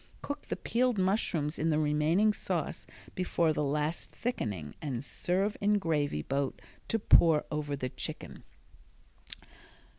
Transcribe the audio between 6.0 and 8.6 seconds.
boat to pour over the chicken.